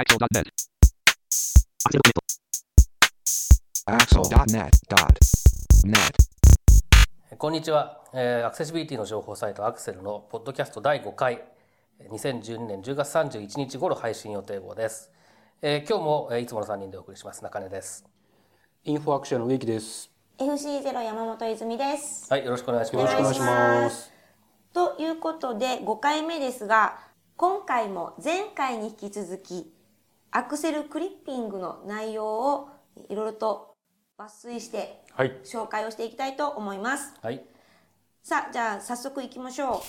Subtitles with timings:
[0.00, 0.48] Axel.net.
[3.84, 4.56] Axel.net.net.
[7.36, 11.44] こんにちは、えーアクセシビリティの情報サイトアクセルのポッドキャスト第5回
[12.10, 15.10] 2012年10月31日頃配信予定号です、
[15.60, 18.06] えー今日も、えーいつもの3人でお送りします中根です
[18.84, 20.10] インフォアクションの植木です。
[20.38, 22.26] FC0 山本泉です。
[22.32, 24.10] はいよろしくお願いしますよろしくお願いします。
[24.72, 26.98] ということで5回目ですが
[27.36, 29.70] 今回も前回に引き続き
[30.32, 32.68] アクセルクリッピングの内容を
[33.08, 33.74] いろいろと
[34.18, 35.32] 抜粋してはい。
[35.44, 37.14] 紹介をしていきたいと思います。
[37.20, 37.42] はい
[38.22, 39.82] さあじゃあ早速いきましょ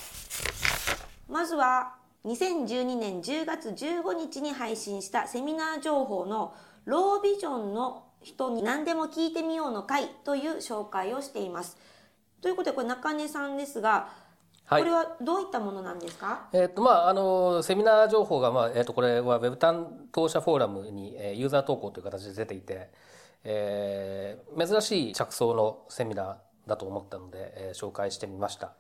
[1.29, 1.31] う。
[1.31, 11.77] まずは2012年10月15日に配信したセミナー情報のロービジョンの人に何でも聞いてみようの会という紹介をしています。
[12.41, 14.09] ということでこれ中根さんですが、
[14.71, 14.83] はい。
[14.83, 16.47] これはどういったものなんですか？
[16.53, 22.89] えっとまああのセミナー情報が、まあえっとこれはウェブ担当者フォーラムに、えーユーザー投稿という形で出ていて、
[23.43, 26.35] えー珍しい着想のセミナー
[26.67, 28.71] だと思ったので、えー紹介してみました。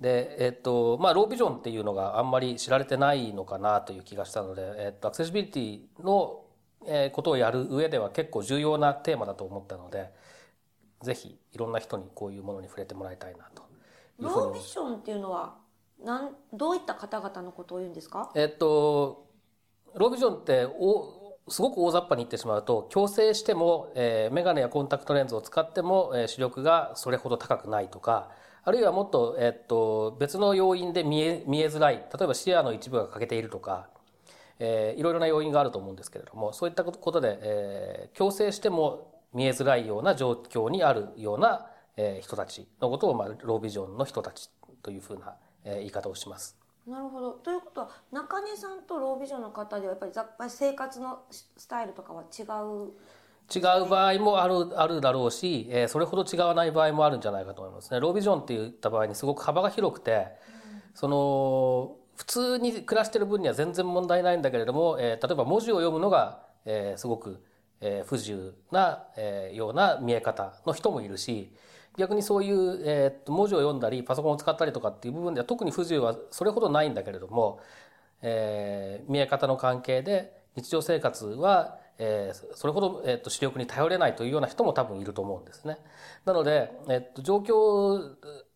[0.00, 6.40] でえっとまあロービジョンっていうのがあんまり知られてないのかなという気がしたので、えっとアクセシビリティの、
[6.86, 10.08] えーことをやる上では結構重要なテーマだと思ったので
[11.02, 13.62] ぜひいろんな人にこういうものに触れてもらいたいなと
[14.18, 15.54] ロービジョンっていうのは
[16.04, 18.30] なんどういった方々のことを言うんですか？
[18.34, 19.26] えっと、
[19.94, 28.30] ロービジョンっておすごく大雑把に言ってしまうと矯正しても、えー、メガネやコンタクトレンズを使っても、えー視力がそれほど高くないとか
[28.64, 31.96] あるいはもっと,、えっと別の要因で見え見えづらい。
[31.96, 33.88] 例えば視野の一部が欠けているとか、
[34.60, 44.50] えーいろいろな要因があると思うんですけれどもそういったことで、えー矯正しても見えづらいような状況にあるような、えー人たちのことを、まあ、ロービジョンの人たち
[44.82, 46.56] というふうな、えー言い方をします。
[46.86, 47.32] なるほど。
[47.32, 52.92] ということは中根さんとロービジョンの方ではやっぱりざっぱり生活のスタイルとかは違う？
[53.54, 58.00] 違う場合もあるあるだろうし、えーそれほど違わない場合もあるんじゃないかと思いますね。
[58.00, 60.28] ロービジョンって言った場合にすごく幅が広くて、
[60.94, 67.40] その普通に暮らしてる分には全然問題ないんだけれども、えー例えば文字を読むのが、えーすごく、
[67.80, 71.52] えー不自由な、えーような見え方の人もいるし
[71.98, 77.60] 逆にそういう、えーっと文字を読んだりパソコンを使ったりとかっていう部分では特に不自由はそれほどないんだけれども、
[78.22, 85.78] えー見え方の関係で日常生活は、えーそれほど、えーっと視力に頼れないというような人も多分いると思うんですね。
[86.24, 88.14] なので、えーっと状況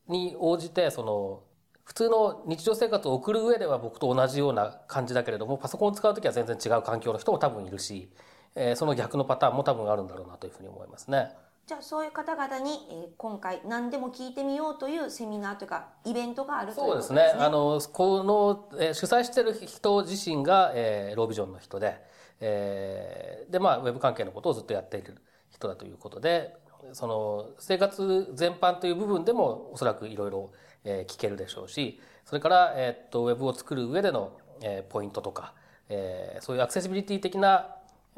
[0.09, 1.43] に応じてその
[1.85, 8.11] 普通の日常生活を送る上では僕と同じような感じだけれどもパソコンを使う時は全然違う環境の人も多分いるし、
[8.55, 11.31] えーその逆のパターンも多分あるんだろうなというふうに思いますね。
[11.67, 17.19] じゃあそういう方々に、えー今回何でも聞いてみようというセミナーというかイベントがあるということですね。
[17.19, 17.45] そうですね。
[17.45, 22.01] あのこの、えー主催している人自身が、えーロービジョンの人で、
[22.41, 25.17] えーでまあウェブ関係のことをずっとやっている
[25.51, 26.55] 人だということで、
[26.93, 30.53] その生活全般という部分でもおそらくいろいろ
[30.85, 35.55] 聞けるでしょうし、それからえーっとウェブを作る上での、えーポイントとか、
[35.89, 37.75] えーそういうアクセシビリティ的な、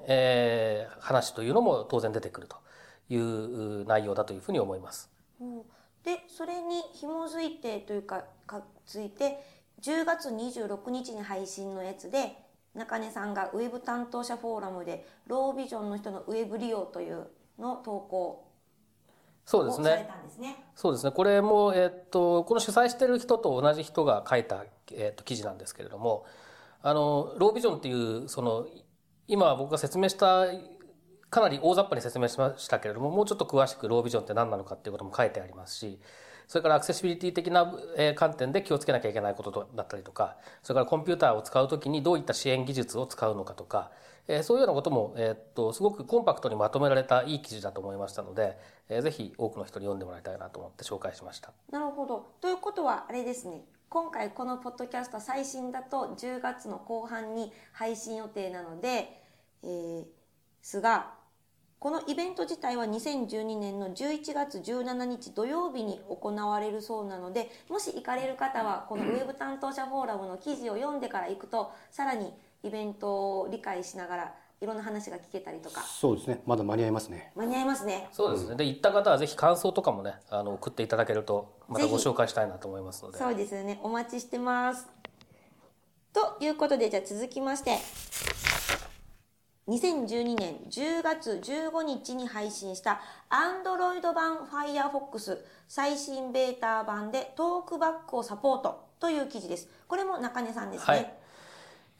[0.07, 2.57] えー話というのも当然出てくると
[3.09, 5.11] いう内容だというふうに思います。
[5.41, 5.63] うん
[6.05, 9.43] でそれに紐づいてというかかついて
[9.81, 12.37] 10月26日に配信のやつで
[12.75, 17.27] 中根さんがウェブ担当者フォーラムでロービジョンの人のウェブ利用という
[17.59, 18.45] の投稿
[19.45, 20.05] そうですをされね。
[20.05, 20.57] たんですね。
[20.75, 21.13] そうですね。
[21.13, 26.27] これも、えっと、この主催してる人と同じ人が書いた、えっと、記事なんですけれども、
[26.83, 28.67] あの、ロービジョンっていう、その、
[29.29, 30.45] 今僕が説明した、
[31.31, 36.01] かなり大雑把に説明しましたけれども、もうちょっと詳しくロービジョンって何なのかっていうことも書いてありますし、
[36.47, 37.71] それからアクセシビリティ的な
[38.15, 43.91] 観点で気をつけなきゃいけないことだったりとか、それからコンピューターを使うときにどういった支援技術を使うのかとか、
[44.43, 48.59] そういうようなことも、えっと、すごくコンパクトにまとめられたいい記事だと思いましたので、
[48.89, 51.53] えーぜひ多くの人に読んでもらいたいなと思って紹介しました。
[51.71, 52.27] なるほど。
[52.41, 53.65] ということはあれですね。
[53.91, 59.23] 今回このポッドキャスト最新だと10月の後半に配信予定なので、
[59.63, 60.05] えー、
[60.61, 61.18] すが、
[61.81, 72.33] このイベント自体は2012年の11月17日土曜日に行われるそうなので、もし行かれる方はこのウェブ担当者フォーラムの記事を読んでから行くと、さらに
[72.65, 76.41] イベントを理解しながらいろんな話が聞けたりとか、そうですね。
[76.45, 77.31] まだ間に合いますね。
[77.37, 78.09] 間に合いますね。
[78.11, 78.57] そうですね。
[78.57, 83.19] で、行った方はぜひ感想とかもね、あの、送っていただけると、またご紹介したいなと思いますので。
[83.19, 83.79] そうですよね。
[83.85, 84.89] お待ちしてます。
[86.13, 87.79] ということで、じゃあ続きまして、
[89.69, 95.39] 2012年10月15日に配信した Android 版 Firefox
[95.69, 99.69] 最新ベータ版でトークバックをサポートという記事です。
[99.87, 100.95] これも中根さんですね。
[100.95, 101.15] はい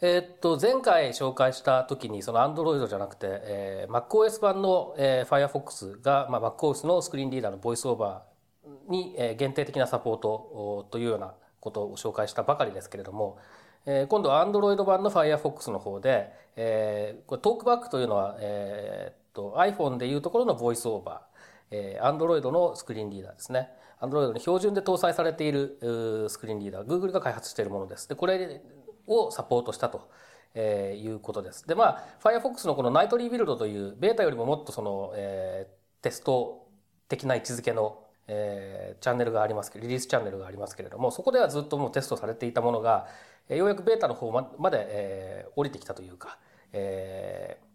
[0.01, 13.39] えーっと前回紹介した時にその Android じゃなくて、えー MacOS 版の、えー Firefox が、まあ、MacOS のスクリーンリーダーのボイスオーバーに、えー限定的なサポートというようなことを紹介したばかりですけれども、
[13.91, 21.37] えー今度は Android 版の Firefox の方で、えーこれトークバックというのは、えーっと iPhone でいうところのボイスオーバー、
[21.71, 23.71] えー Android のスクリーンリーダーですね。
[24.03, 25.79] Android に標準で搭載されている
[26.29, 28.07] スクリーンリーダー、Google が開発しているものです。
[28.11, 28.61] で、これ
[29.07, 30.11] をサポートしたと。
[30.55, 31.67] えーいうことです。
[31.67, 36.67] で、まあ、Firefox のこのナイトリービルドという、ベータよりももっとその、えーテスト
[37.09, 43.09] 的な位置づけの、えーチャンネルがあります、リリースチャンネルがありますけれども、そこではずっともうテストされていたものが、
[43.57, 46.39] ようやくベータの方ままで、えー降りてきたというか、
[46.73, 47.69] えー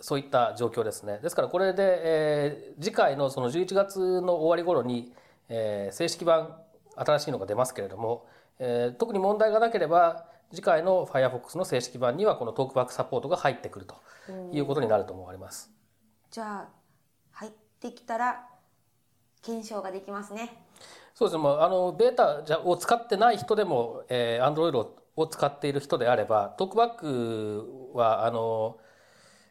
[0.00, 1.18] そういった状況ですね。
[1.22, 5.12] ですからこれで、えー次回のその11月の終わり頃に、
[5.48, 6.56] えー正式版
[6.96, 8.26] 新しいのが出ますけれども、
[8.58, 13.96] えー特に問題がなければ次回の Firefox の正式版にはこのトークバックサポートが入ってくると
[14.52, 15.70] いうことになると思われます。
[16.30, 16.68] じゃあ
[17.32, 17.50] 入っ
[17.80, 18.46] てきたら
[19.42, 20.64] 検証ができますね
[21.14, 21.42] そうですね。
[21.42, 28.78] もうあのベータじゃを使ってない人でも、えー、Android をを使っている人であれば、トークバックはあの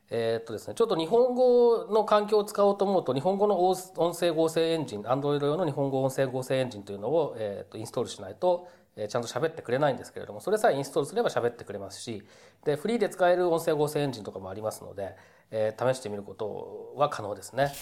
[0.09, 12.23] えっとですね、ちょっと日本語の環境を使おうと思うと、日本語の音声合成エンジン、Android 用の日本語音声合成エンジンというのを、えーとインストールしないと、えちゃんと喋ってくれないんですけれども、それさえインストールすれば喋ってくれますし、
[12.63, 15.15] で、フリーで使える音声合成エンジンとかもありますので、
[15.51, 17.73] えー試してみることは可能ですね。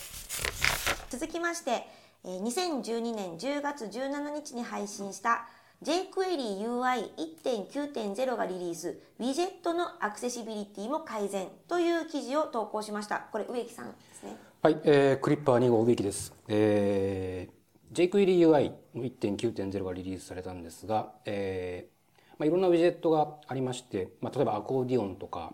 [1.10, 1.88] 続きまして
[2.26, 5.48] 2012年10月17日に配信した
[5.84, 8.98] jQuery UI1.9.0 がリリース。
[9.20, 13.28] ウィジェットのアクセシビリティも改善という記事を投稿しました。
[13.32, 14.38] これ植木さんですね。
[14.62, 16.34] はい、えークリッパー2号植木です。
[16.48, 25.54] えー、JQueryUI1.9.0 がリリースされたんですが、えーまあ、いろんなウィジェットがありまして、まあ、例えばアコーディオンとか、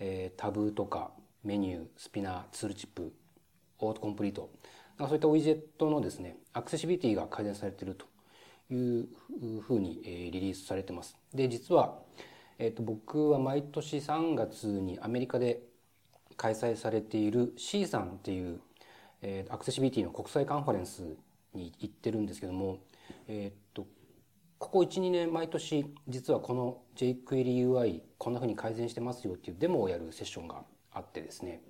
[0.00, 1.12] えータブとか
[1.44, 3.12] メニュー、スピナー、ツールチップ、
[3.78, 4.50] オートコンプリート、
[4.98, 8.11] なんかそういったウィジェットのですね、アクセシビリティが改善されていると。
[8.72, 11.16] いうふうに、えーリリースされてます。
[11.34, 11.98] で、実は、
[12.58, 15.62] えっ、と、僕は毎年3月にアメリカで
[16.36, 18.60] 開催されている C さんっていう、
[19.22, 21.02] えーアクセシビリティの国際カンファレンス
[21.54, 22.78] に行ってるんですけども、
[23.28, 23.86] えーっと
[24.58, 31.60] ここ12年毎年実はこの jQuery UI こんな風に改善してますよっていうデモをやるセッションがあってですね、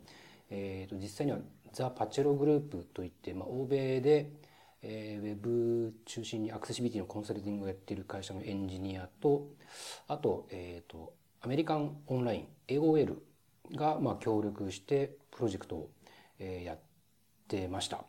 [0.51, 1.39] えーっと実際には
[1.73, 4.31] ザ・パチェログループといって、まあ、欧米で、
[4.83, 9.49] えーウェブ中心にアクセシビティのコンサルティングをやっている会社のエンジニアと
[10.09, 13.17] あと,、えーとアメリカンオンライン AOL
[13.75, 15.91] がまあ協力してプロジェクトを
[16.39, 16.79] えーやっ
[17.49, 18.05] てました。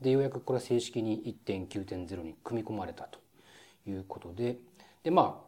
[0.00, 3.18] で、ようやくこれは正式に1.9.0に組み込まれたと
[3.86, 4.58] いうことで、
[5.02, 5.44] で、ま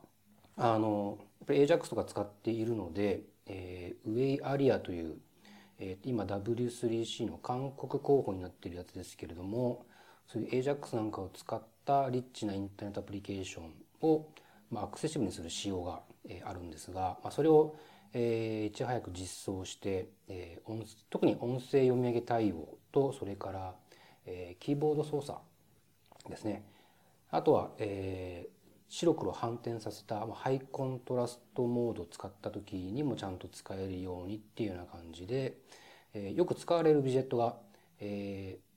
[0.57, 5.17] あ、あの、やっぱり AJAX とか使っているので、えー、ウェイアリアという、
[5.79, 9.87] えー今 W3C の韓国候補になっているやつですけれども、
[10.27, 13.73] そういう AJAX なんかを使ったリッチなインターネットアプリケーション
[14.03, 14.29] を、
[14.71, 17.77] まあ、アクセシブルにする仕様が、えーあるんですが、まあ、それを、
[18.13, 23.75] えーいち早く実装して、えー音特に音声読み上げ対応とそれから、
[24.27, 25.39] えーキーボード操作
[26.29, 26.65] ですね。
[27.31, 28.61] あとは、えー
[28.93, 35.59] 白黒反転させたまあハイコントラストモードを使った時にもちゃんと使えるようにっていうような感じで、
[36.15, 37.57] えーよく使われるビジェットが、
[38.01, 38.70] えー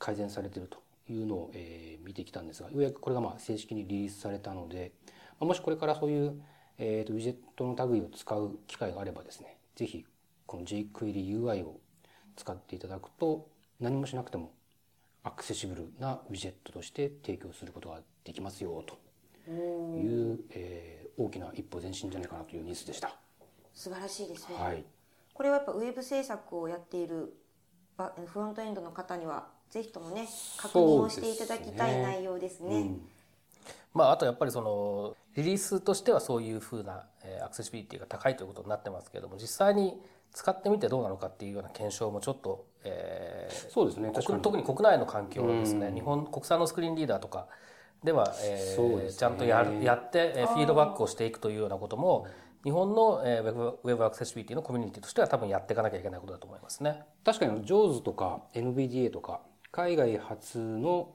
[0.00, 4.90] 改善されているというのを、えー見てきたんですがようやくこれがまあ正式にリリースされたので、
[5.38, 6.42] まあもしこれからそういう、
[6.78, 10.04] えーとウィジェットの類を使う機会があればですねぜひ
[10.46, 11.78] この jQuery UI を
[12.34, 13.46] 使っていただくと
[13.78, 14.50] 何もしなくても
[15.22, 18.98] アクセシブルなウィジェットとして提供することができますよと
[19.52, 23.14] いう、えー大きな一歩前進じゃないかなというニュースでした。
[23.74, 24.84] 素晴らしいですね、はい、
[25.34, 27.34] これはやっぱウェブ制作をやっている
[27.96, 32.76] ばフロントエンドの方にはぜひともね確認をしていただきたい内容ですね。
[32.76, 33.08] うん。
[33.94, 40.00] まあ、あとやっぱりそのリリースとしてはそういうふうな、えーアクセシビリティが高いということになってますけれども実際に
[40.32, 44.26] 使ってみてどうなのかっていうような検証もちょっと、えーそうですね確かに。
[44.26, 47.46] 国特に国内の環境ですね、日本国産のスクリーンリーダーとか
[48.04, 52.26] では、えちゃんとやるやって、えーフィードバックをしていくというようなことも
[52.62, 57.02] 日本の、えーウェブウェブアクセシビリティのコミュニティとしては多分やっていかなきゃいけないことだと思いますね。
[57.24, 59.40] 確かに JAWS とか NVDA とか
[59.72, 61.14] 海外発の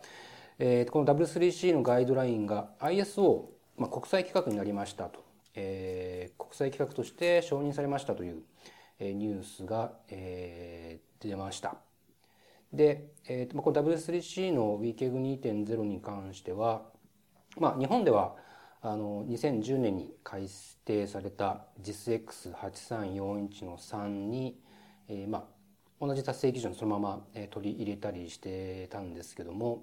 [0.61, 5.25] えーこの W3C のガイドラインが ISO、まあ、国際規格になりましたと、
[5.59, 8.43] えー国際規格として承認されましたという、
[9.01, 11.77] えーニュースが、えー出ました。
[12.73, 16.83] で、えーこの W3C の WCAG2.0 に関しては、
[17.59, 18.37] まあ、日本では
[18.81, 20.47] あの2010年に改
[20.85, 24.61] 定された JISX8341 の3に、
[25.09, 29.83] えーまあ、同じ達成基準そのまま、えー取り入れたりしてたんですけども、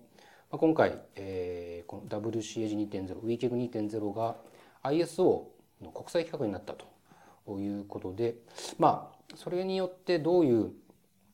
[0.50, 4.38] まあ、今回、えーこの WCAG2.0、WCAG2.0 が
[4.84, 8.36] ISO の国際規格になったということで、
[8.78, 10.72] まあ、それによってどういう、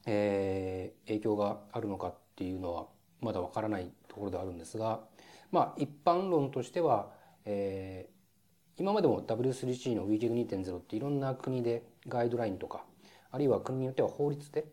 [0.06, 2.86] えー影響があるのかっていうのは
[3.20, 5.02] まだわからないところではあるんですが、
[5.52, 7.10] まあ、一般論としては、
[7.46, 8.22] えー
[8.78, 12.84] 今までも W3C の WCAG2.0 っていろんな国でガイドラインとか
[13.32, 14.66] あるいは国によっては法律で、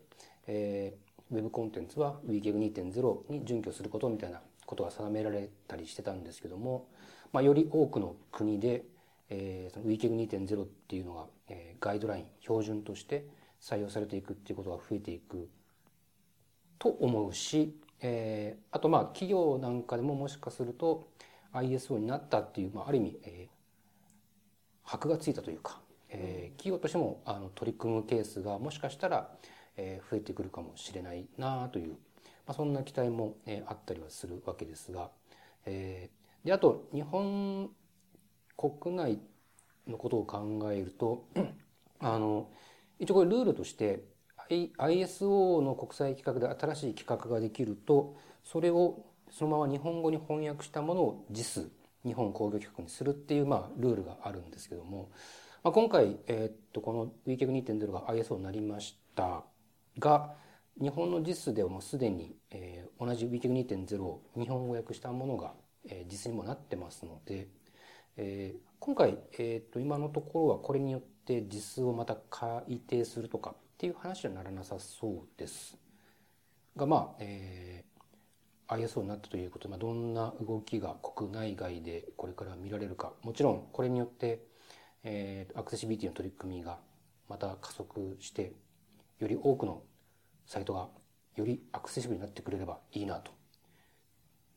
[0.47, 6.87] えー、ウェブコンテンツは WCAG2.0 に準拠することみたいなことが定められたりしてたんですけども、
[7.31, 8.83] まあ、より多くの国で、
[9.29, 13.25] えー、その WCAG2.0 っていうのが、えーガイドライン標準として
[13.61, 15.49] 採用されていくっていうことが増えていく
[16.77, 21.07] と思うし、えーあとまあ企業なんかでももしかすると
[21.53, 23.59] ISO になったっていう、まあ、ある意味、えー
[24.83, 29.29] 箔がついたというか、えー企業としてもあの取り組むケースがもしかしたら、
[29.77, 31.95] えー増えてくるかもしれないなという、ま
[32.47, 35.09] あ、そんな期待も、えーあったりはするわけですが、
[35.65, 37.69] えーであと日本
[38.59, 39.19] 国内
[39.87, 41.25] のことを考えると
[41.99, 42.49] あの
[42.99, 44.03] 一応これルールとして
[44.49, 51.69] ISO の国際規格で新しい規格ができるとそれをそのまま日本語に翻訳したものを JIS
[52.05, 55.11] 日本工業規格にするっていう、まあ、ルールがあるんですけども、
[55.63, 59.43] まあ、今回、えーっとこの WCAG2.0 が ISO になりました
[59.99, 60.33] が
[60.81, 65.53] 日本の JIS ではもうすでに、えー同じ WCAG2.0 を日本語訳したものが、
[65.87, 67.47] えー実にもなってますので、
[68.21, 75.77] えー今回、えー、と今のところはこれによって実数をまた改定するとかっていう話にはならなさそうです。
[76.77, 77.89] がまあ、えー
[78.71, 84.43] ISO になったということで、まあ、どんな動きが国内外でこれから見られるかもちろんこれによって、
[85.03, 86.77] えーアクセシビリティの取り組みが
[87.27, 88.53] また加速して
[89.19, 89.81] より多くの
[90.45, 90.87] サイトが
[91.35, 93.31] よりアクセシブルになってくれればいいなと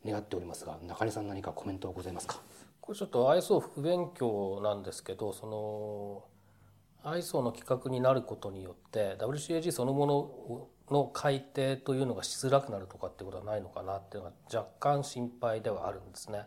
[0.07, 2.41] 願っておりますが中根さん何かコメントはございますか？
[2.83, 16.41] これちょっと ISO 不勉強なんですけどその ISO の規格になることによって WCAG そのものの改定というのがしづらくなるとかってことはないのかなっていうのが若干心配ではあるんですね。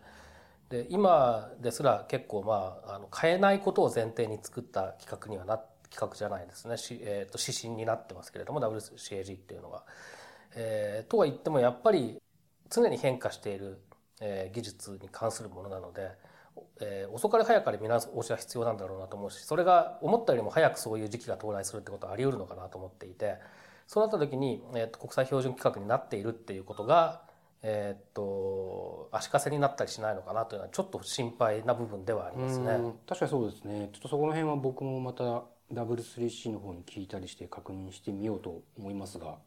[0.69, 9.83] で今ですら結構まああの変えないことを前提に作った規格にはな規格じゃないですね、えー、と指針になってますけれども WCAG っていうのが。
[10.57, 12.21] えーとは言ってもやっぱり
[12.69, 13.79] 常に変化している、
[14.21, 16.11] えー技術に関するものなので、
[16.81, 23.35] えー遅かれ早かれ見直しは必要なんだろうなと思うしそれが思ったよりも早くそういう時期が到来するってことはあり得るのかなと思っていて
[23.87, 27.21] そうなった時に、えーと国際標準規格になっているっていうことが、
[27.67, 32.73] えー、と足かせになったりしないのかなというのはちょっと心配な部分ではありますね。
[32.73, 35.43] うん確かにそうですねちょっとそこの辺は僕もまた
[35.73, 39.37] W3C の方に聞いたりして確認してみようと思いますが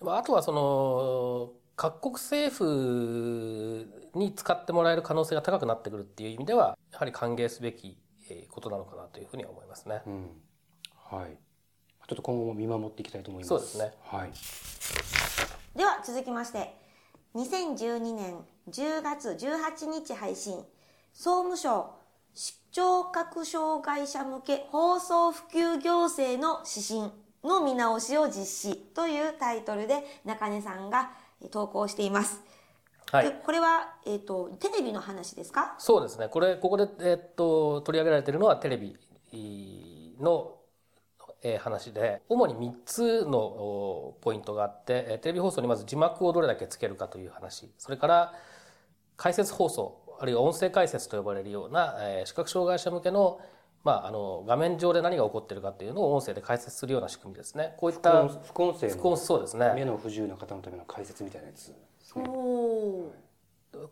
[0.00, 7.98] まああとはその各国政府に使ってもらえる可能性が高くなってくるっていう意味ではやはり歓迎すべき
[8.30, 10.02] えーことなのかなというふうには思いますね。
[10.06, 10.30] うん。
[11.10, 11.36] はい。
[12.08, 13.48] ちょっと今後も見守っていきたいと思います。
[13.48, 13.92] そうですね。
[14.04, 14.30] はい。
[15.76, 16.74] では続きまして
[17.34, 18.36] 2012年
[18.70, 20.64] 10月18日配信
[21.12, 21.90] 総務省
[22.34, 27.12] 視聴覚障害者向け放送普及行政の指針
[27.44, 32.42] の見直しを実施というタイトルで中根さんがえー投稿しています
[33.12, 35.76] はいでこれは、えっ、と、テレビの話ですか？
[35.78, 36.28] そうですね。
[36.28, 38.96] これ、ここで、えっと、取り上げられているのはテレビ
[40.20, 40.56] の、
[41.42, 47.70] えー話で、主に3つのおポイントがあって、えーテレビ放送にまず字幕をどれだけつけるかという話。
[47.78, 48.34] それから、
[49.16, 53.40] 解説放送、あるいは音声解説と呼ばれるような、えー視覚障害者向けの、
[53.86, 57.74] まあ、あの、画面上で何が起こっているかというのを音声で解説するような仕組みですね。
[57.76, 59.72] こういった、副音声副音のそうですね。
[59.76, 61.72] 目の不自由な方のための解説みたいなやつ
[62.16, 63.12] おお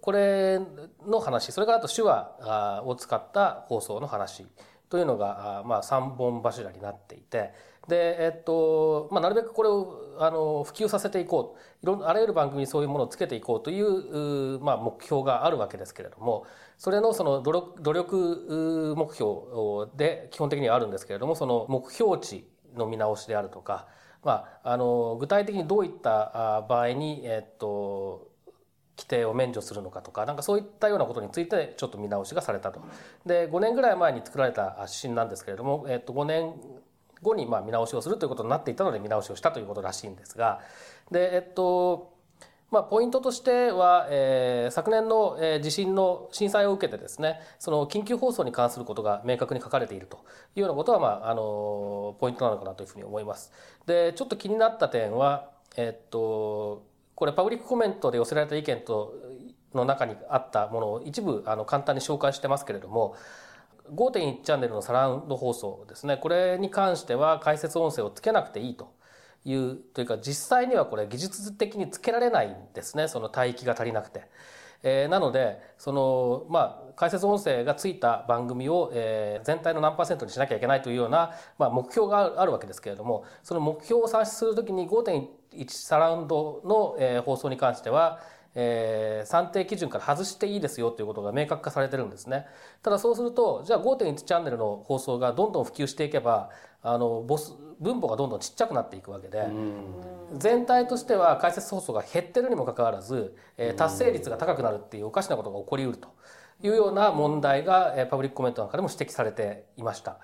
[0.01, 0.61] これ
[1.07, 4.47] の話それからあと手話あを使った放送の話
[4.89, 7.53] というのがあまあ3本柱になっていて
[7.88, 16.47] で、えっとまあ、なるべくこれをあの普及させていこういろんあらゆる番組にそういうものをつけていこうというまあ、目標があるわけですけれども
[16.79, 23.87] それのその努力努力目標で基本的にはあるんですけれどもその目標値の見直しであるとか、
[24.23, 28.33] まあ、あの具体的にどういった場合に、えっと
[28.97, 32.81] 規定を免除するのかとかなんかそういったようなことについてちょっと見直しがされたと。
[33.26, 36.55] で5年ぐらい前に作られた指針なんですけれども、えっと5年
[37.25, 40.61] 後にまあ見直しをするということになっていたので見直しをしたということらしいんですが
[41.11, 42.14] でえっと
[42.71, 50.25] まあ、ポイントとしては、えー昨年の、えー地震の震災を受けてですねその緊急放送に関することが明確に書かれていると
[50.57, 53.52] いうようなことは、まあ、あのポイントなのかなというふうに思います。
[53.87, 59.14] でちょっと気になった点は、えっとこれパブリックコメントで寄せられた意見と
[59.73, 63.14] の中にあったものを一部あの簡単に紹介してますけれども
[63.91, 66.17] 5.1チャンネルのサラウンド放送ですね。
[66.17, 68.93] これに関しては解説音声をつけなくていいと。
[69.47, 73.09] いうというか実際にはこれ技術的につけられないんですね。
[73.09, 74.29] その帯域が足りなくて。
[74.87, 88.20] えーなのでそのまあ解説音声がついた番組を、えー全体の何パーセントにしなきゃいけないというような、まあ、目標があるわけですけれどもその目標を算出するときに5.1サラウンドの、えー放送に関しては、
[88.55, 92.47] えー算定基準から外していいですよということが明確化されてるんですね。
[92.83, 96.51] ただそうするとじゃあ5.1チャンネルの放送がどんどん普及していけば
[96.83, 99.49] あのボス分母がどんどんちっちゃくなっていくわけで。
[100.37, 106.09] 全体としては解説放送が減ってるにもかかわらず、えー達成率が高くなるっていうおかしなことが起こりうると
[106.62, 110.19] いうような問題が、えーパブリックコメントなんかでも指摘されていました。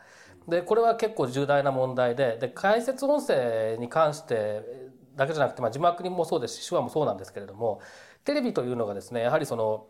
[0.49, 4.63] でこれは結構重大な問題でで解説音声に関して
[5.17, 7.81] だけじゃなくて、まあ、字幕にもそうですし手話もそうなんですけれども
[8.25, 9.87] テレビというのがですねやはりその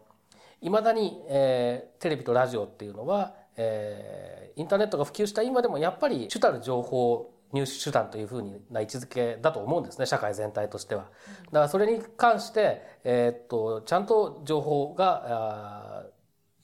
[0.61, 11.05] いまだに、えーテレビとラジオっていうのは、えーインターネットが普及した今でもやっぱり主たる情報入手手段というふうな位置づけだと思うんですね社会全体としては。
[11.47, 16.07] だからそれに関して、えーっとちゃんと情報が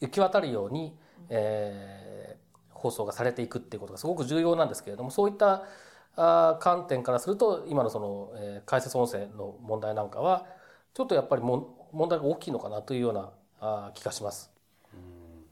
[0.01, 0.97] 行き渡るように、
[1.29, 2.07] えー
[2.79, 5.65] 放送がされていくっていうことがすごく重要なんですけれどもそういった
[6.15, 10.47] あ観点からすると今のその、えー解説音声の問題なんかは
[10.97, 13.13] ちょっとやっぱりもん問題が大きいのかなというよう
[13.61, 14.51] な気がします。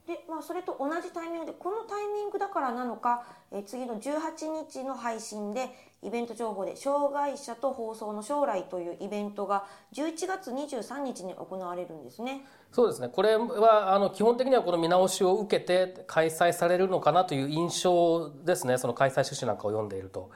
[0.07, 5.69] で、まあ、それと同じタイミングでこのタイミングだからなのか、えー次の18日の配信で
[6.01, 12.43] イベント情報で「障害者と放送の将来」というイベントが11月23日に行われるんですね。
[12.71, 20.31] そうですねこれはあの基本的にはこの見直しを受けて開催されるのかなという印象ですねその開催趣旨なんかを読んでいると。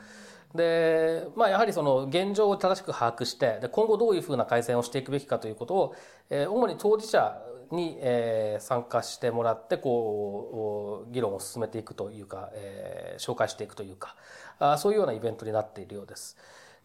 [0.55, 5.95] でまあ、やはりその現状を正しく把握してで今後どういうふうな改善をしていくべきかということを、
[6.31, 7.39] えー主に当事者
[7.71, 14.15] に、えー参加してもらってこう議論を進めていくというか、えー紹介していくというか
[14.57, 16.35] あそういうようなイベントになっているようです。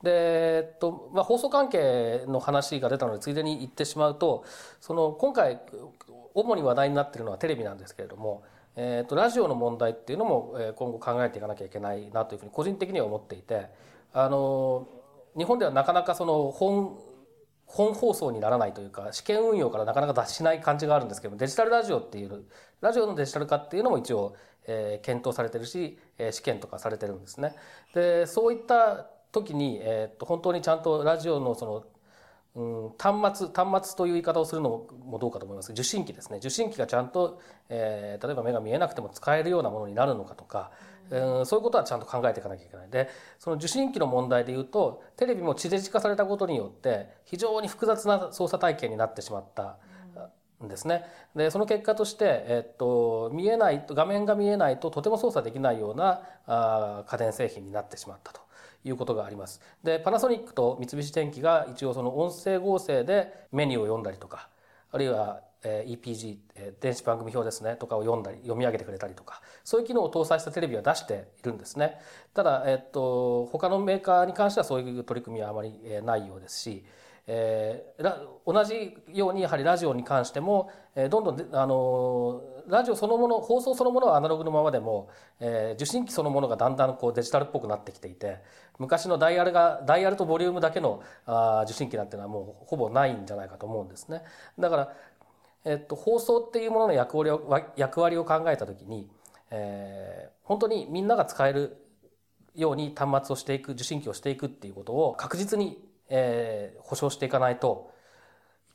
[0.03, 0.11] で、
[0.59, 4.45] えっとまあ、放送関係の話が出たのでついでに言ってしまうと
[4.81, 5.61] その今回
[6.35, 8.43] 主に話題になっているのはテレビなんですけれども、
[8.77, 13.69] えっとラジオの問題っていうのもえ今後考えていかなきゃいけないなというふうに個人的には思っていて
[14.13, 14.89] あの
[15.37, 16.99] 日本ではなかなかその本
[17.67, 22.45] 本放送にならないというか試験運用からなかなか脱しない感じがあるんですけどデジタルラジオっていう
[22.81, 27.55] ラジオのデジタル化っていうのも一応、えー検討されてるし、えー試験とかされてるんですね。
[27.95, 31.85] でそういった時に、えーっと本当にちゃんとラジオのその
[32.57, 35.73] うん、端末端末という言い方をするのもどうかと思います。
[35.73, 36.39] 受信機ですね。
[36.39, 40.71] 受信機がちゃんと、えー例えば目が見えなくても使えるようなものになるのかとか、
[41.11, 42.91] うん、そういうことはちゃんと考えていかなきゃいけない。
[42.91, 49.77] でその受信機の問題でいうとテレビも地デジ化されたことによって非常に複雑な操作体系になってしまった。
[50.63, 51.05] んですね。
[51.35, 58.41] でその結果として、えっと、見えないと画面が見えないととても操作できないようなあ家電製品になってしまったと。
[58.85, 59.61] いうことがあります。
[59.83, 64.49] でパナソニックと三菱電機が一応その音声合成でメニューを読んだりとか
[64.91, 66.39] あるいはえ EPG、
[66.81, 71.99] 電子番組表ですねとかを読んだり読み上げてくれたりとかそういう機能を搭載したテレビは出しているんですね
[72.35, 76.85] ただ、えっと他のメーカーに関してはそういう取り組みはあまりえないようですし、
[77.27, 78.15] えー
[78.47, 88.39] 同じようにやはりラジオに関しても、えどんどん、あのラジオそのもの放送そのものはアナログのままでも、えー受信機そのものがだんだんこうデジタルっぽくなってきていて
[88.79, 94.23] 昔のダイヤルがダイヤルとボリュームだけのあ受信機なんていうのはもうほぼないんじゃないかと思うんですね。
[94.59, 94.93] だから
[95.67, 99.09] えっと、放送っていうものの役割を役割を考えた時に、
[99.51, 101.79] えー本当にみんなが使える
[102.55, 105.79] ように端末をしていく受信機をしていくっていうことを確実に、
[106.11, 107.94] えー保証していかないと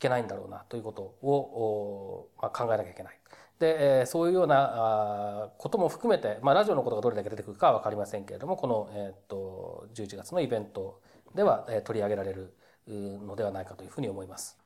[0.00, 3.18] けないんだろうなということを、おまあ、考えなきゃいけない。
[3.58, 11.00] で、えーそういうようなことも含めて、まあ、ラジオのことがどれだけ出てくるかは分かりませんけれどもこの、えーっと11月のイベント
[11.34, 12.54] では、えー取り上げられる
[12.88, 12.92] う
[13.24, 14.58] のではないかというふうに思います。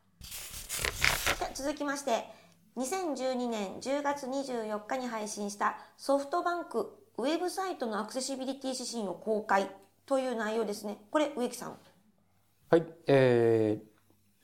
[1.41, 2.25] で続きまして
[2.77, 9.71] 2012年10月24日に配信したソフトバンクウェブサイトのアクセシビリティ指針を公開
[10.07, 11.77] という内容ですねこれ植木さん
[12.71, 13.94] はい、えー、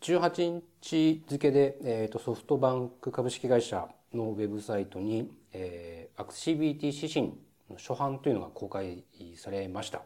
[0.00, 7.26] 18日付で、えー、とソフトバンク株式会社のウェブサイトに、えー、アクセシビティ指針
[7.68, 9.04] の初版というのが公開
[9.36, 10.02] されました。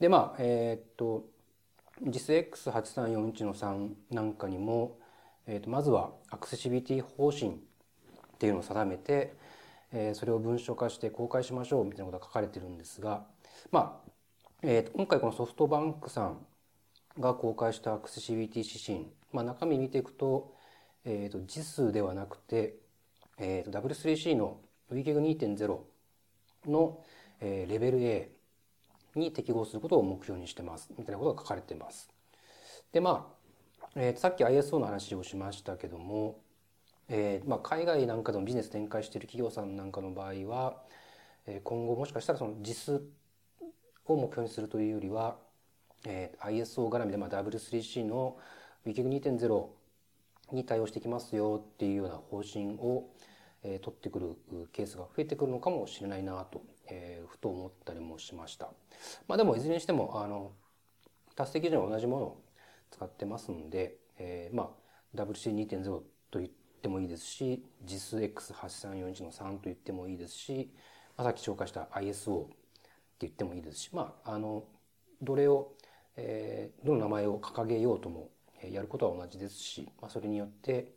[0.00, 1.26] で、まあ、えっ、と、
[2.04, 4.98] JISX8341 の3なんかにも、
[5.46, 7.54] えー、とまずはアクセシビリティ方針っ
[8.38, 9.34] ていうのを定めて、
[9.92, 13.24] えーそれを文書化して公開しましょうみたいなことが書かれてるんですが、
[13.70, 14.10] まあ、
[14.62, 16.38] えーと今回このソフトバンクさん
[17.18, 20.54] が公開したアクセシビリティ指針、まあ、中身見ていくと,、
[21.04, 22.76] えー、と字数ではなくて、
[23.38, 24.58] えー、と W3C の
[24.92, 25.78] WCAG2.0
[26.66, 27.04] の、
[27.40, 28.30] えーレベル A
[29.14, 32.08] に適合することを目標にしてますみたいなことが書かれてます。
[32.92, 33.32] でま
[33.82, 36.40] あ、えーさっき ISO の話をしましたけども、
[37.08, 40.82] えーまあ、海外なんかでもビジネス展開している企業さんなんかの場合は、
[41.46, 43.02] えー今後もしかしたらその実数
[44.06, 45.36] を目標にするというよりは、
[46.04, 48.36] えー ISO 絡みで、まあ、W3C の
[48.86, 49.66] WCAG2.0
[50.52, 53.08] に対応してきますよっていうような方針を、
[53.62, 54.36] えー取ってくる
[54.72, 58.70] ケースが増えてくるのかもしれないなと、えーふと思ったりもしました。
[59.26, 60.52] まあ、でもいずれにしてもあの
[61.34, 62.42] 達成基準は同じものを
[62.90, 64.74] 使ってますんで、えーま
[65.14, 65.84] あ、WC2.0
[66.30, 66.50] と言っ
[66.82, 70.72] てもいいですし JISX8341 の3と言ってもいいですし、
[71.16, 72.54] まあ、さっき紹介した ISO って
[73.20, 74.64] 言ってもいいですし、まあ、あの
[75.20, 75.72] どれを、
[76.18, 78.30] えどの名前を掲げようとも、
[78.62, 80.92] えやることは同じですし、まあ、それによって、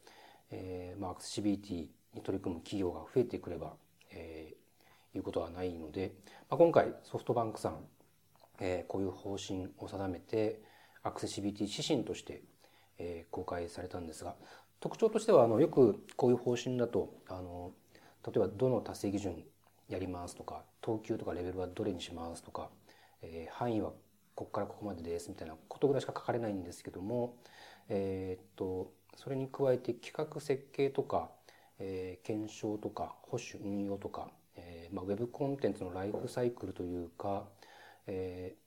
[0.50, 3.74] えーまあ、アクセシビリティに取り組む企業が増えてくれば、
[4.12, 4.62] えー
[5.14, 6.14] いうことはないので、
[6.50, 7.78] まあ、今回ソフトバンクさん、
[8.60, 10.62] えこういう方針を定めて
[11.04, 12.42] アクセシビリティ指針として、
[12.98, 14.36] え公開されたんですが
[14.80, 17.72] 特徴としてはあのよくこういう方針だとあの
[18.26, 19.44] 例えばどの達成基準
[19.90, 22.70] やりますとか等級とかレベルはどれにしますとか、
[23.22, 23.92] え範囲は
[24.42, 27.36] ここからここまでですみたいなことぐらいしか書かれないんですけども、
[27.90, 31.30] えーっとそれに加えて企画設計とか、
[31.78, 37.46] えー検証とか保守運用とか、えーまあ、ウェブコンテンツのライフサイクルというか、
[38.08, 38.62] えー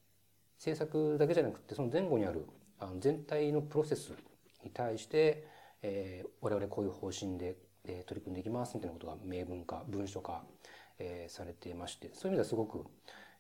[0.62, 2.46] 制作だけじゃなくてその前後にある
[2.78, 4.12] あの全体のプロセス
[4.62, 5.48] に対して、
[5.82, 10.44] えー我々こういう方針で、えー取り組んでいきますみたいなことが明文化文書化、
[11.00, 12.84] えーされていましてそういう意味ではすごく、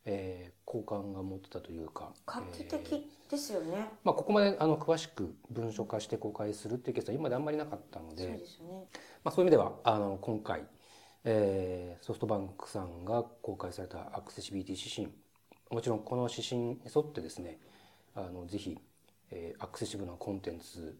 [0.04, 8.86] えー好感が持ってたというか画期えー的ですよね、まあ、ここまであの詳しく文書化して公開するっていうケースは今まであんまりなかったのでそうですよね。
[9.22, 10.64] まあ、そういう意味ではあの今回、
[11.24, 15.08] えーソフトバンクさんが公開されたアクセシビリティ指針
[15.70, 17.58] もちろんこの指針に沿ってですね
[18.14, 18.76] あのぜひ、
[19.30, 20.98] えーアクセシブルなコンテンツ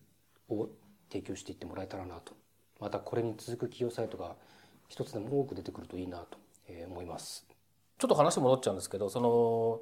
[0.48, 0.68] を
[1.10, 2.32] 提供していってもらえたらなと。
[2.80, 4.36] またこれに続く企業サイトが
[4.88, 6.38] 一つでも多く出てくるといいなと
[6.68, 7.53] えー思います。
[8.04, 9.80] ちょっと話戻っちゃうんですけどその、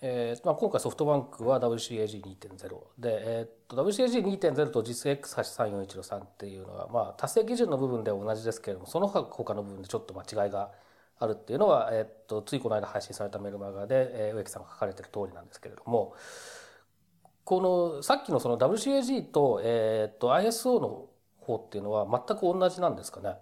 [0.00, 10.70] えーまあ、今回ソフトバンクは WCAG2.0 で、えーと WCAG2.0 と JISX8341 の3っていうのは、まあ、達成基準の部分では同じですけれどもその他の部分でちょっとまあ違いが
[11.18, 16.14] あるっていうのは、えーっとついこの間配信されたメルマガで、えー植木さんが書かれてる通りなんですけれども
[17.44, 21.10] このさっきのその WCAG と,、えっと ISO の
[21.42, 23.36] 方っていうのは全く同じなんですかね？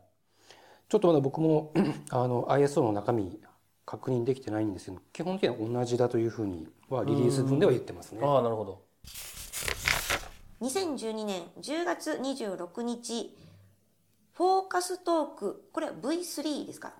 [0.88, 1.72] ちょっとまだ僕も
[2.10, 3.40] あの ISO の中身
[3.84, 8.20] 確認できてないんですけど基本的には同じだというふうにはリリース分では言ってますね。
[8.22, 8.82] ああなるほど。
[10.62, 13.36] 2012年10月26日
[14.34, 16.92] フォーカストークこれは V3 ですか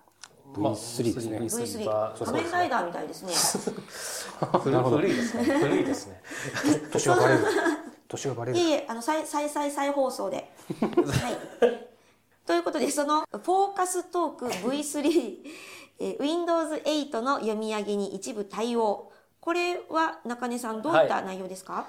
[0.53, 1.37] ？V3 ですね。
[1.39, 3.33] V3 は仮面ライダーみたいですね。
[4.59, 5.43] 古いですね。
[5.43, 6.21] 古いですね。
[6.91, 7.45] 年がバレる。
[8.09, 8.57] 年がバレる。
[8.57, 10.51] いえいえあの再再再再放送で。
[10.81, 11.29] は
[11.61, 11.93] い。
[12.45, 15.37] ということでそのフォーカストーク V3
[16.03, 19.09] えー Windows 8の読み上げに一部対応。
[19.39, 21.85] これは中根さんどういった内容ですか、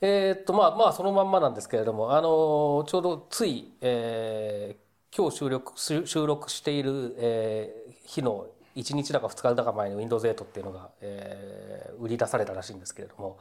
[0.00, 4.86] えーっとまあまあそのまんまなんですけれども、あのちょうどつい、えー
[5.16, 13.38] 今日収録収収録している、えー日の1日だか2日だか前に Windows 8っていうのが、えー売り出されたらしいんですけれども、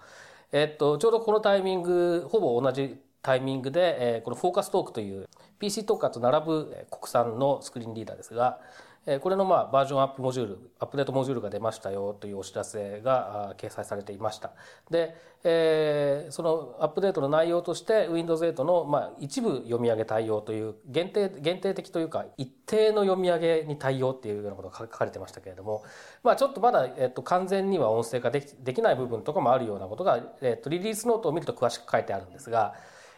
[0.51, 8.84] えーっとちょうどこのタイミングほぼ同じタイミングで、えーこのフォーカストークという PC 特化と並ぶえー国産のスクリーンリーダーですが、えー
[9.21, 14.53] これのまあバージョンアップモジュールアップデートモジュールが出ましたよというお知らせが掲載されていました
[14.89, 25.83] で、えーそのアップデートの内容として Windows 8のまあ一部読み上げ対応という限定限定的というか一定の読み上げに対応っていうようなことが書かれてましたけれども、
[26.23, 32.73] まあ、ちょっとまだ、えっと完全には音声化できできない部分とかもあるようなことが、えっとリリースノートを見ると詳しく書いてあるんですが、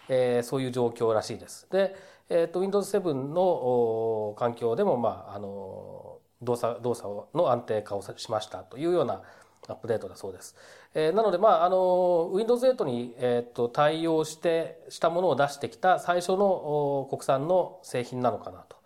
[0.09, 1.67] えーそういう状況らしいです。
[1.71, 1.95] で、
[2.29, 9.21] えっと Windows 7の環境でも、まあ、あの動作動作の安定化をしましたというような
[9.67, 10.55] アップデートだそうです。
[10.93, 18.77] えーなので、まあ、あの Windows 8に、えっと対応してしたものを出してきた最初の国産の製品なのかなと、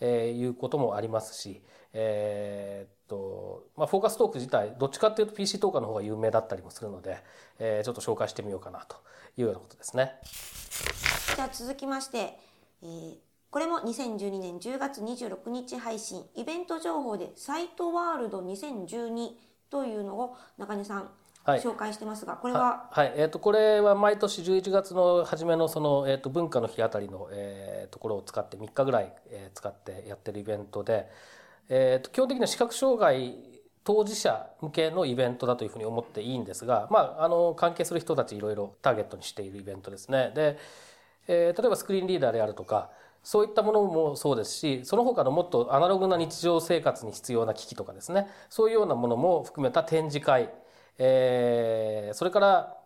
[0.00, 7.18] えーいうこともありますし、えーっとまあ、フォーカストーク自体どっちかっていうと PC トーカーの方が有名だったりもするので、
[7.58, 8.96] えーちょっと紹介してみようかなと
[9.36, 10.14] いうようなことですね。
[11.36, 12.38] じゃあ続きまして、
[12.84, 13.14] えー
[13.50, 19.30] これも2012年10月26日配信イベント情報でサイトワールド2012
[19.70, 21.08] というのを中根さん
[21.44, 21.60] はい。
[21.60, 22.88] 紹介してますが、これは？
[22.90, 31.08] はい、えー、とこれは毎年11月の初めのその、えー、と文化の日あたりの、えーところを使って3日ぐらい、えー使ってやってるイベントで、
[31.68, 33.36] えー、と基本的には視覚障害
[33.84, 40.32] 当事者向けのイベントだというふうに思っていいんですが、まあ、あの関係する人たちいろいろターゲットにしているイベントですね。
[40.34, 40.58] で、
[41.26, 42.90] えー例えばスクリーンリーダーであるとか
[43.22, 48.28] そういったものもそうですしその他のもっとアナログな日常生活に必要な機器とかですね。
[48.50, 50.50] そういうようなものも含めた展示会、
[50.98, 52.76] えーそれから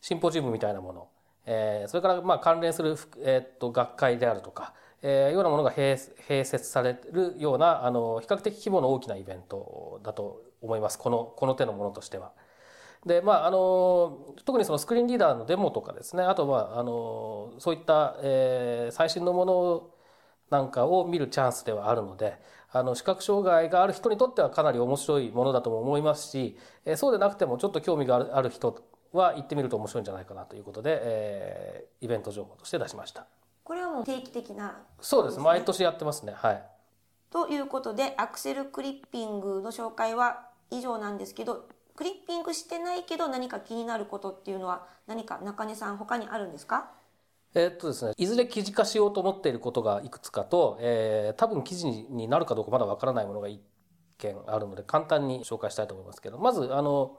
[0.00, 1.08] シンポジウムみたいなもの、
[1.46, 5.96] えーそれからまあ関連する、えーっと学会であるとか、えーようなものが併
[6.28, 10.98] 併設されるようなあの比較的規模の大きなイベントだと思います。
[10.98, 12.32] このこの手のものとしては。
[13.08, 19.90] でまああの特にそのスクリーンリーダーのデモとかですねあとはあのそういった、えー最新のもの
[20.50, 22.38] なんかを見るチャンスではあるので
[22.70, 33.26] あの視覚障害がある人にとってはかなり面白いものだとも思いますし、えーそうでなくてもちょっと興味があるある人は行ってみると面白いんじゃないかなということで、えーイベント情報として出しました。
[33.64, 34.76] これはもう定期的な？
[35.00, 35.40] そうです。
[35.40, 36.32] 毎年やってますね。
[36.34, 36.62] はい。
[37.30, 41.66] ということでアクセルクリッピングの紹介は以上なんですけど
[41.98, 46.92] クリッピングしてないけど何か気になることっていうのは何か中根さん他にあるんですか？
[47.56, 53.60] えーっとですね、いずれ記事化しようと思っていることがいくつかと、えー多分記事になるかどうかまだわからないものが一
[54.16, 57.18] 件あるので簡単に紹介したいと思いますけどまずあの、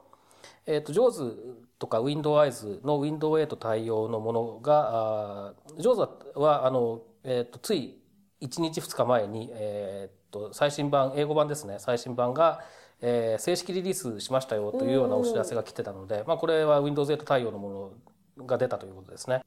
[0.64, 1.34] えーっと JAWS
[1.78, 7.98] とか WindowEyes の Window8 対応のものが JAWS はあの、えーっとつい
[8.40, 12.62] 1日2日前に、えーっと最新版英語版ですね最新版が
[13.02, 17.92] えー正式リリースしましたよというようなお知らせが来てたので、まあ、これは Windows 8対応のも
[18.38, 19.42] のが出たということですね。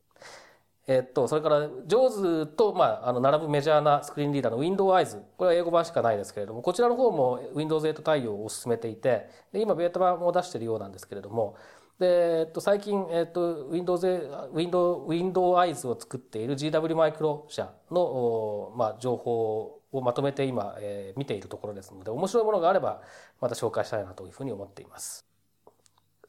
[0.86, 11.56] えっと、それから JAWS と、まあ、あの並ぶメジャーなスクリーンリーダーの WindowEyes これは英語版しかないですけれどもこちらの方も Windows 8対応を進めていてで今ベータ版も出しているようなんですけれども
[12.00, 14.06] で、えっと、最近、えっと、Windows
[14.52, 23.02] Windows WindowEyes を作っている GW マイクロ社の、まあ、情報をまとめて今、えー見ているところですので面白いものがあれば
[23.40, 25.26] また紹介したいなというふうに思っています。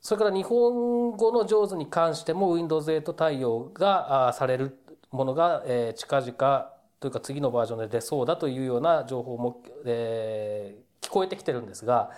[0.01, 4.79] それから日本語の上手に関しても Windows 8対応があされる
[5.11, 12.11] ものが、えー近々というか次のバージョンで出そうだというような情報も、えー聞こえてきてるんですが、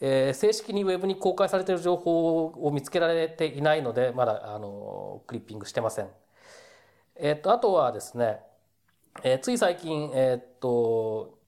[0.00, 6.08] えー正式にウェブに公開されている情報を見つけられていないのでまだあのクリッピングしてません。
[7.16, 8.40] えっとあとはですね、
[9.24, 11.38] えーつい最近えっと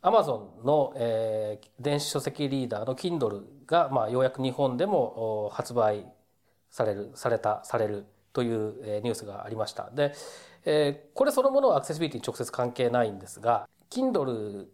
[0.00, 6.06] アマゾンの、えー電子書籍リーダーの Kindle が、まあ、ようやく日本でも発売
[6.70, 9.90] されるされたされるという、えニュースがありました。
[9.90, 10.12] で、
[10.64, 14.66] えーこれそのものはアクセシビリティに直接関係ないんですが Kindle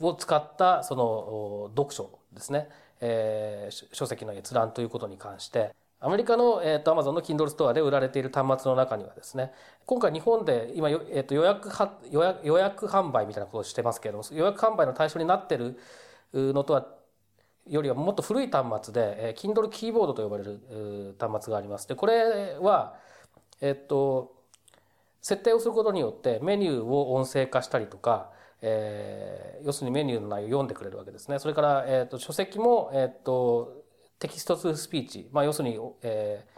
[0.00, 2.68] を使ったその読書ですね、
[3.00, 9.52] えー書籍の閲覧ということに関してアメリカの、えー、と Amazon の Kindle ストアで売られている端末の中にはですね
[9.86, 15.78] 今回日本で今、よえー、と予約は予約予約販売みたいなことをしてますけれども予約販売の対象になってる
[16.34, 16.86] のとは
[17.68, 21.86] よりはもっと古い端末で、えー Kindle キーボードと呼ばれる端末があります。
[21.86, 22.96] でこれは
[23.60, 24.34] えっと
[25.20, 31.38] 設定をすることによってメニューを音声化したりとか、えー要するにメニューの内容を読んでくれるわけですね。
[31.38, 33.81] それから、えっと書籍も、えっと
[34.22, 36.52] テキスト2スピーチ、まあ、要するに、えー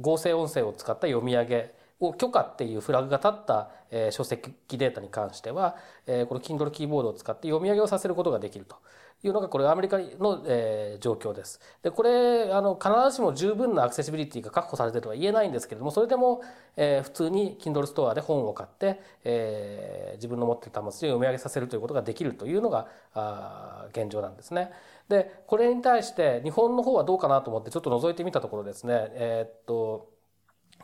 [0.00, 1.74] 合成音声を使った読み上げ。
[2.00, 5.76] を許可っていうフラグが立った、え、書籍データに関しては、
[6.06, 8.76] え、この Kindle キーボードを使って読み上げをさせることができると
[9.22, 11.60] いうのがこれアメリカの、え、状況です。
[11.82, 16.42] でこれあの必ずしも十分なアクセシビリティが確保されているとは言えないんですけれどもそれでも、
[16.76, 24.72] え、普通に Kindle ストアで本を買って、え、自分の持っている端末で読み上げさせるということができるというのがあ現状なんですね。
[25.08, 30.13] でこれに対して日本の方はどうかなと思ってちょっと覗いてみたところですねえー、っと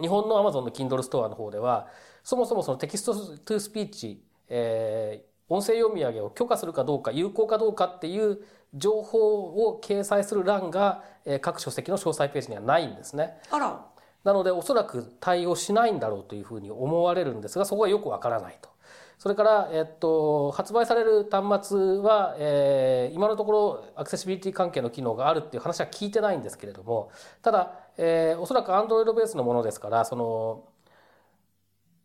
[0.01, 1.89] 日本の Amazon の Kindle ストアの方では
[2.23, 8.41] そもそもその text to speech、えー、音声読み上げを許可するかどうか有効かどうかっていう
[8.75, 13.39] 情報を掲載する欄が、えー、各書籍の詳細ページにはないんですね。
[13.51, 13.85] あら
[14.23, 18.69] なのでおそらく対応しないんだろうというふうに思われるんですがそこはよくわからないと。
[19.21, 27.11] それから、えっと、発売される端末は、えー、今のところアクセシビリティ関係の機能があるっていう話は聞いてないんですけれども
[27.43, 30.65] ただ、えー、おそらく Android ベースのものですからその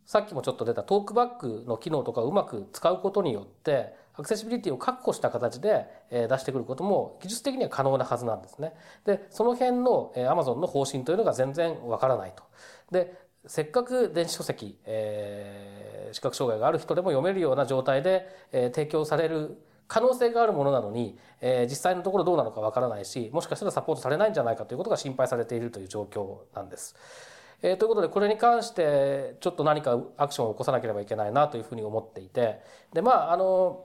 [0.06, 8.74] さっきもちょっと出たトークバックの機能とかをうまく使うことによってアクセシビリティを確保した形で出してくることも技術的には可能なはずなんですね。
[9.06, 12.44] でその辺の Amazon の方針というのが全然わからないと。
[12.92, 26.96] でせっかく電子書籍、えー、視覚障害がある人でも読めるような状態で、えー、提供される可能性があるものなのに、えー、実際のところどうなのかわからないしもしかしたらサポートされないんじゃないかということが心配されているという状況なんです。
[27.62, 32.60] えー、ということでこれに関してちょっと何かアクションを起こさなければいけないなというふうに思っていて
[32.94, 33.85] でまああの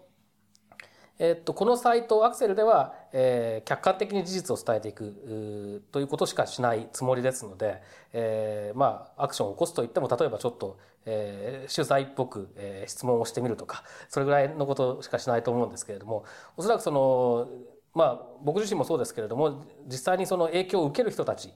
[1.22, 7.82] えっと、このサイトアクセルでは、えー、客観的に事実を伝えていくということしかしないつもりですので、
[8.14, 16.24] えー、まあアクションを起こすといっても例えばちょっと、えー、取材っぽく、えー、質問をしてみるとかそれぐらいのことしかしないと思うんですけれども
[16.56, 17.50] おそらくその
[17.92, 21.52] まあ僕自身もそうですけれども実際にその影響を受ける人たち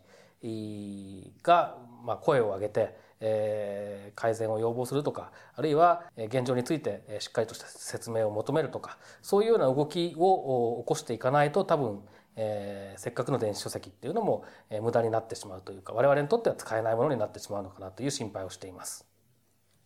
[1.43, 2.95] が、まあ、声を上げて
[3.27, 12.01] えー、改善を要望するとかあるいは現状についてしっかりとした説明を求めるとかそういうような動きを起こしていかないと多分、
[12.37, 19.07] えー、せっかくの電子書籍っていうのも、えー、無駄になってしまうというか我々にとっては使えないものになってしまうのかなという心配をしています。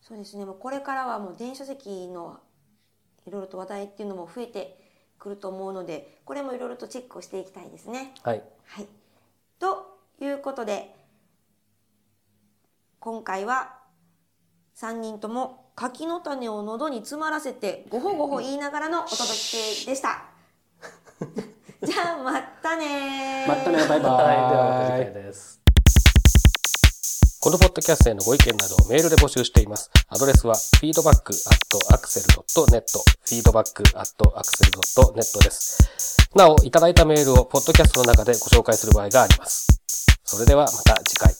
[0.00, 2.40] そうですねもうこれからはもう電子書籍の
[3.26, 4.80] いろいろと話題っていうのも増えて
[5.18, 8.14] くると思うのでこれもいろいろとチェックをしていきたいですね。
[8.22, 8.86] はい、はい、
[9.60, 9.86] と
[10.20, 10.97] いうことで
[13.08, 13.72] 今回は
[14.76, 19.26] 3人とも柿の種を喉に詰まらせてごほごほ言いながらのお届け
[19.86, 20.26] でした。
[21.82, 23.96] じゃあまたねまたねバイバイ。
[23.96, 24.18] はい、ではま
[24.90, 25.58] た次回です。
[27.40, 29.90] このポッドキャストへのご意見などをメールで募集しています。
[30.08, 32.84] アドレスは feedback.axel.net
[33.24, 35.78] feedback.axel.net です。
[36.34, 39.66] なお、いただいたメールをポッドキャストの中でご紹介する場合があります。
[40.24, 41.32] それではまた次回。